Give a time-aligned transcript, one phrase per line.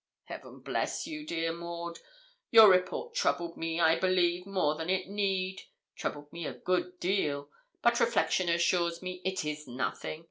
[0.23, 1.99] Heaven bless you, dear Maud!
[2.49, 5.61] Your report troubled me, I believe, more than it need
[5.95, 7.51] troubled me a good deal;
[7.83, 10.19] but reflection assures me it is nothing.